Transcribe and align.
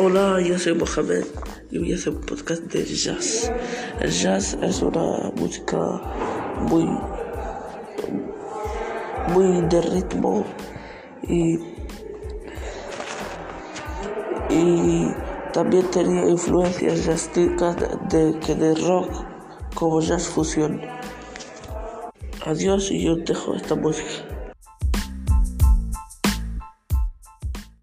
Hola, 0.00 0.40
yo 0.40 0.56
soy 0.56 0.74
Mohamed 0.74 1.24
y 1.72 1.78
voy 1.78 1.92
a 1.92 1.96
hacer 1.96 2.12
un 2.12 2.20
podcast 2.20 2.62
de 2.72 2.84
jazz. 2.84 3.50
El 3.98 4.12
jazz 4.12 4.56
es 4.62 4.80
una 4.80 5.32
música 5.34 5.76
muy, 6.60 6.84
muy 9.34 9.60
de 9.62 9.80
ritmo 9.80 10.44
y, 11.24 11.58
y 14.50 15.12
también 15.52 15.90
tenía 15.90 16.28
influencias 16.28 17.04
jazzísticas 17.04 17.76
de, 18.08 18.38
que 18.38 18.54
de 18.54 18.76
rock 18.76 19.10
como 19.74 20.00
jazz 20.00 20.28
fusión. 20.28 20.80
Adiós 22.46 22.92
y 22.92 23.02
yo 23.02 23.16
dejo 23.16 23.56
esta 23.56 23.74
música. 23.74 24.37